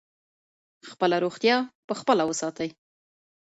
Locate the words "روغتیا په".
1.25-1.93